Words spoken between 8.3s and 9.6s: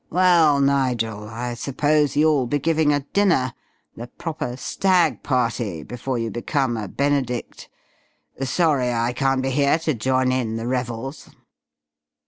Sorry I can't be